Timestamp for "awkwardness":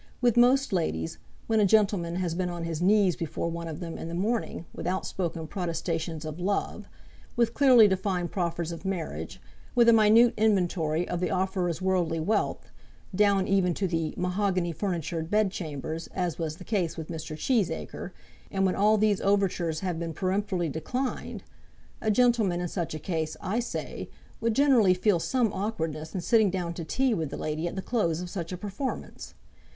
25.53-26.15